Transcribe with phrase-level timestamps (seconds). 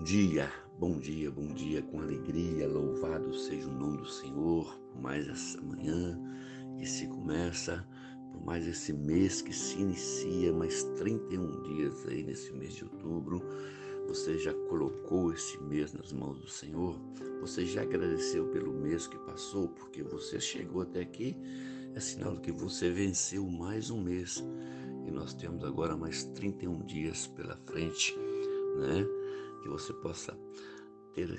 [0.00, 5.02] Bom dia, bom dia, bom dia, com alegria, louvado seja o nome do Senhor por
[5.02, 6.18] mais essa manhã
[6.78, 7.86] que se começa,
[8.32, 13.42] por mais esse mês que se inicia, mais 31 dias aí nesse mês de outubro.
[14.08, 16.98] Você já colocou esse mês nas mãos do Senhor?
[17.42, 21.36] Você já agradeceu pelo mês que passou, porque você chegou até aqui?
[21.94, 24.42] É sinal de que você venceu mais um mês
[25.06, 28.16] e nós temos agora mais 31 dias pela frente,
[28.76, 29.06] né?
[29.62, 30.36] que você possa
[31.14, 31.38] ter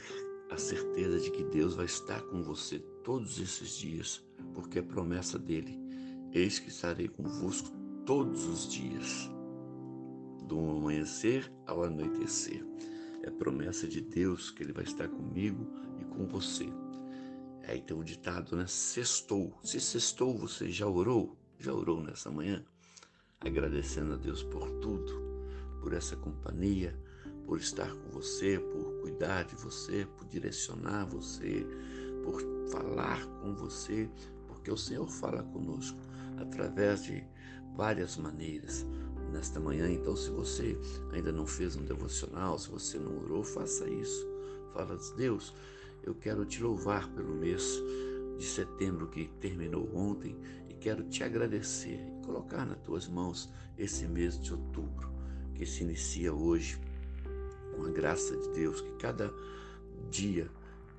[0.49, 4.23] a certeza de que Deus vai estar com você todos esses dias,
[4.53, 5.79] porque é promessa dele.
[6.33, 7.71] Eis que estarei convosco
[8.05, 9.29] todos os dias,
[10.47, 12.63] do amanhecer ao anoitecer.
[13.23, 15.67] É promessa de Deus que ele vai estar comigo
[15.99, 16.67] e com você.
[17.67, 18.65] Aí tem um ditado, né?
[18.67, 19.53] Sextou.
[19.63, 21.37] Se sextou, você já orou?
[21.59, 22.65] Já orou nessa manhã?
[23.39, 25.13] Agradecendo a Deus por tudo,
[25.79, 26.97] por essa companhia,
[27.45, 31.65] por estar com você, por cuidar de você, por direcionar você,
[32.23, 34.09] por falar com você,
[34.47, 35.99] porque o Senhor fala conosco
[36.37, 37.23] através de
[37.75, 38.85] várias maneiras
[39.31, 39.89] nesta manhã.
[39.89, 40.77] Então, se você
[41.11, 44.27] ainda não fez um devocional, se você não orou, faça isso.
[44.73, 45.53] Fala, Deus,
[46.03, 47.81] eu quero te louvar pelo mês
[48.37, 50.37] de setembro que terminou ontem
[50.69, 55.11] e quero te agradecer e colocar nas tuas mãos esse mês de outubro
[55.53, 56.79] que se inicia hoje
[57.81, 59.33] com a graça de Deus, que cada
[60.11, 60.47] dia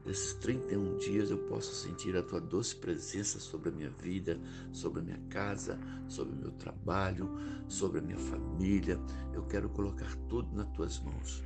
[0.05, 4.41] desses 31 dias eu possa sentir a tua doce presença sobre a minha vida,
[4.73, 7.31] sobre a minha casa, sobre o meu trabalho,
[7.69, 8.99] sobre a minha família.
[9.33, 11.45] Eu quero colocar tudo nas tuas mãos,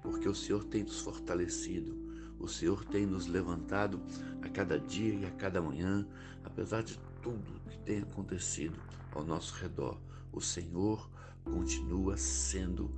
[0.00, 1.94] porque o Senhor tem nos fortalecido,
[2.38, 4.00] o Senhor tem nos levantado
[4.40, 6.06] a cada dia e a cada manhã,
[6.42, 8.78] apesar de tudo que tem acontecido
[9.12, 9.98] ao nosso redor.
[10.32, 11.10] O Senhor
[11.44, 12.90] continua sendo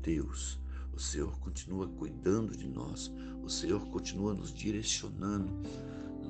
[0.00, 0.63] Deus.
[0.94, 3.12] O Senhor continua cuidando de nós,
[3.42, 5.52] o Senhor continua nos direcionando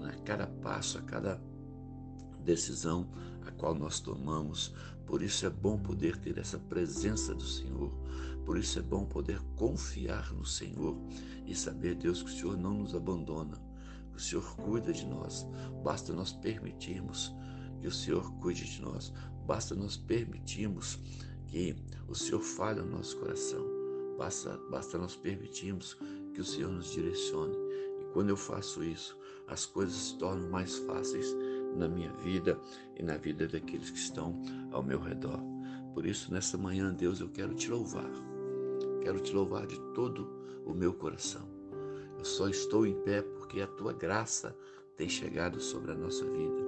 [0.04, 1.38] a cada passo, a cada
[2.42, 3.10] decisão
[3.46, 4.74] a qual nós tomamos.
[5.06, 7.90] Por isso é bom poder ter essa presença do Senhor.
[8.46, 10.96] Por isso é bom poder confiar no Senhor
[11.46, 13.60] e saber, Deus, que o Senhor não nos abandona,
[14.10, 15.46] que o Senhor cuida de nós.
[15.82, 17.34] Basta nós permitirmos
[17.80, 19.12] que o Senhor cuide de nós.
[19.46, 20.98] Basta nós permitirmos
[21.48, 21.76] que
[22.08, 23.73] o Senhor fale no nosso coração.
[24.16, 25.96] Basta, basta nós permitirmos
[26.32, 27.56] que o Senhor nos direcione.
[28.00, 29.16] E quando eu faço isso,
[29.46, 31.34] as coisas se tornam mais fáceis
[31.76, 32.58] na minha vida
[32.96, 35.40] e na vida daqueles que estão ao meu redor.
[35.92, 38.10] Por isso, nessa manhã, Deus, eu quero te louvar.
[39.02, 40.28] Quero te louvar de todo
[40.64, 41.48] o meu coração.
[42.18, 44.56] Eu só estou em pé porque a tua graça
[44.96, 46.64] tem chegado sobre a nossa vida.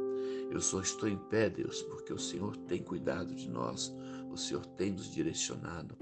[0.51, 3.95] Eu só estou em pé, Deus, porque o Senhor tem cuidado de nós,
[4.31, 5.97] o Senhor tem nos direcionado.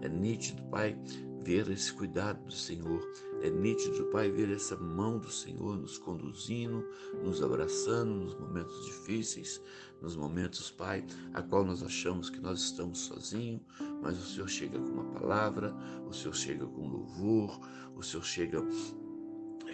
[0.00, 0.96] É nítido, Pai,
[1.42, 3.00] ver esse cuidado do Senhor.
[3.42, 6.84] É nítido, Pai, ver essa mão do Senhor nos conduzindo,
[7.24, 9.60] nos abraçando nos momentos difíceis,
[10.00, 13.62] nos momentos, Pai, a qual nós achamos que nós estamos sozinhos,
[14.02, 15.74] mas o Senhor chega com uma palavra,
[16.06, 17.58] o Senhor chega com louvor,
[17.96, 18.62] o Senhor chega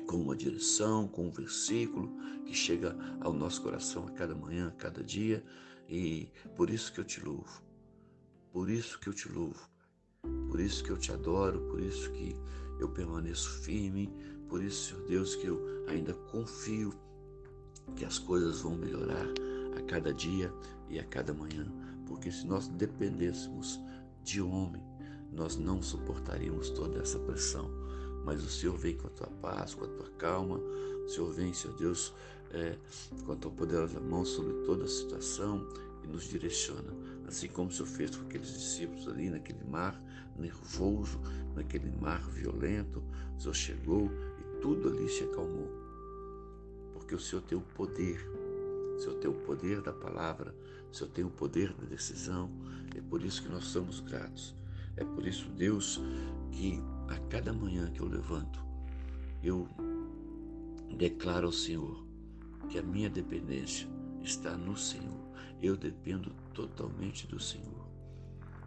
[0.07, 4.81] com uma direção, com um versículo que chega ao nosso coração a cada manhã, a
[4.81, 5.45] cada dia,
[5.89, 7.63] e por isso que eu te louvo.
[8.53, 9.74] Por isso que eu te louvo.
[10.49, 12.37] Por isso que eu te adoro, por isso que
[12.79, 14.13] eu permaneço firme,
[14.49, 16.93] por isso, Senhor Deus, que eu ainda confio
[17.97, 19.27] que as coisas vão melhorar
[19.77, 20.53] a cada dia
[20.89, 21.67] e a cada manhã,
[22.07, 23.81] porque se nós dependêssemos
[24.23, 24.83] de homem,
[25.33, 27.71] nós não suportaríamos toda essa pressão.
[28.25, 31.53] Mas o Senhor vem com a tua paz, com a tua calma, o Senhor vem,
[31.53, 32.15] Senhor Deus,
[32.53, 32.79] é,
[33.27, 35.67] com a tua poderosa mão sobre toda a situação
[36.05, 36.93] e nos direciona,
[37.27, 40.01] assim como o Senhor fez com aqueles discípulos ali naquele mar
[40.37, 41.21] nervoso,
[41.55, 43.03] naquele mar violento.
[43.37, 45.71] O Senhor chegou e tudo ali se acalmou,
[46.93, 48.21] porque o Senhor tem o poder,
[48.97, 50.55] o Senhor tem o poder da palavra,
[50.91, 52.51] o Senhor tem o poder da decisão.
[52.95, 54.55] É por isso que nós somos gratos.
[54.97, 56.01] É por isso, Deus,
[56.53, 58.65] que a cada manhã que eu levanto,
[59.43, 59.69] eu
[60.97, 62.07] declaro ao Senhor
[62.69, 63.89] que a minha dependência
[64.23, 65.24] está no Senhor.
[65.63, 67.89] Eu dependo totalmente do Senhor.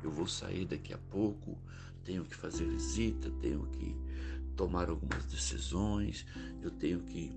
[0.03, 1.57] Eu vou sair daqui a pouco,
[2.03, 3.95] tenho que fazer visita, tenho que
[4.56, 6.25] tomar algumas decisões,
[6.62, 7.31] eu tenho que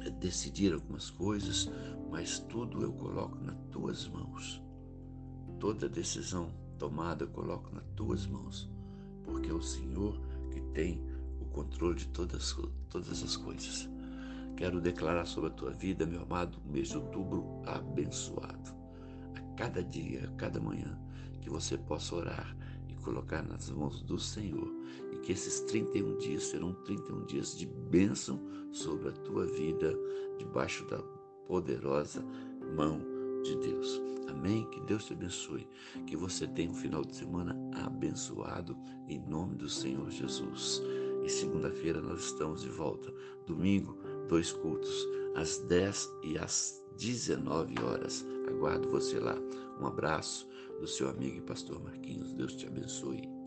[0.00, 1.70] eh, decidir algumas coisas,
[2.10, 4.62] mas tudo eu coloco nas tuas mãos.
[5.58, 8.70] Toda decisão tomada eu coloco nas tuas mãos,
[9.24, 10.18] porque é o Senhor
[10.50, 11.02] que tem
[11.40, 12.56] o controle de todas,
[12.88, 13.88] todas as coisas.
[14.58, 18.74] Quero declarar sobre a tua vida, meu amado, mês de outubro abençoado.
[19.36, 20.98] A cada dia, a cada manhã,
[21.40, 22.56] que você possa orar
[22.88, 24.68] e colocar nas mãos do Senhor
[25.12, 28.40] e que esses 31 dias serão 31 dias de bênção
[28.72, 29.96] sobre a tua vida,
[30.40, 30.98] debaixo da
[31.46, 32.20] poderosa
[32.74, 33.00] mão
[33.44, 34.02] de Deus.
[34.26, 34.68] Amém?
[34.70, 35.68] Que Deus te abençoe.
[36.04, 37.56] Que você tenha um final de semana
[37.86, 38.76] abençoado
[39.06, 40.82] em nome do Senhor Jesus.
[41.24, 43.14] E segunda-feira nós estamos de volta.
[43.46, 43.96] Domingo,
[44.28, 48.24] dois cultos, às 10 e às 19 horas.
[48.48, 49.36] Aguardo você lá.
[49.80, 50.48] Um abraço
[50.80, 52.32] do seu amigo e pastor Marquinhos.
[52.32, 53.37] Deus te abençoe.